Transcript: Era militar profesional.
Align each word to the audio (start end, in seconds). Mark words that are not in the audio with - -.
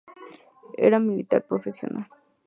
Era 0.87 0.97
militar 0.99 1.43
profesional. 1.45 2.07